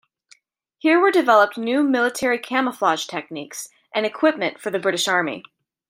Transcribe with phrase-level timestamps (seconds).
[0.79, 5.43] Here were developed new military camouflage techniques and equipment for the British Army.